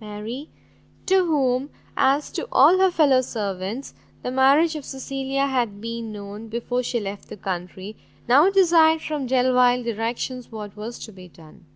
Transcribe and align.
Mary, 0.00 0.48
to 1.06 1.24
whom, 1.26 1.68
as 1.96 2.30
to 2.30 2.46
all 2.52 2.78
her 2.78 2.88
fellow 2.92 3.20
servants, 3.20 3.94
the 4.22 4.30
marriage 4.30 4.76
of 4.76 4.84
Cecilia 4.84 5.48
had 5.48 5.80
been 5.80 6.12
known, 6.12 6.46
before 6.46 6.84
she 6.84 7.00
left 7.00 7.28
the 7.28 7.36
country, 7.36 7.96
now 8.28 8.48
desired 8.48 9.02
from 9.02 9.26
Delvile 9.26 9.82
directions 9.82 10.52
what 10.52 10.76
was 10.76 11.00
to 11.00 11.10
be 11.10 11.26
done. 11.26 11.66